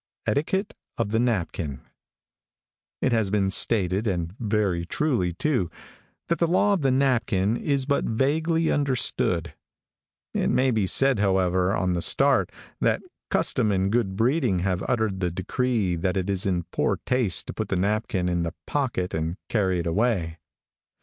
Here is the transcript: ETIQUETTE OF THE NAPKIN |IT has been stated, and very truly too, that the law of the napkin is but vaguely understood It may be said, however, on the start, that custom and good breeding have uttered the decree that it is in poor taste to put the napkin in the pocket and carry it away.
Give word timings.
ETIQUETTE 0.25 0.73
OF 0.97 1.09
THE 1.11 1.19
NAPKIN 1.19 1.79
|IT 3.03 3.11
has 3.11 3.29
been 3.29 3.51
stated, 3.51 4.07
and 4.07 4.33
very 4.39 4.83
truly 4.83 5.33
too, 5.33 5.69
that 6.27 6.39
the 6.39 6.47
law 6.47 6.73
of 6.73 6.81
the 6.81 6.89
napkin 6.89 7.55
is 7.55 7.85
but 7.85 8.03
vaguely 8.05 8.71
understood 8.71 9.53
It 10.33 10.49
may 10.49 10.71
be 10.71 10.87
said, 10.87 11.19
however, 11.19 11.75
on 11.75 11.93
the 11.93 12.01
start, 12.01 12.51
that 12.79 13.03
custom 13.29 13.71
and 13.71 13.91
good 13.91 14.15
breeding 14.15 14.61
have 14.65 14.83
uttered 14.87 15.19
the 15.19 15.29
decree 15.29 15.95
that 15.97 16.17
it 16.17 16.31
is 16.31 16.47
in 16.47 16.63
poor 16.71 16.99
taste 17.05 17.45
to 17.45 17.53
put 17.53 17.69
the 17.69 17.75
napkin 17.75 18.27
in 18.27 18.41
the 18.41 18.55
pocket 18.65 19.13
and 19.13 19.37
carry 19.49 19.77
it 19.81 19.85
away. 19.85 20.39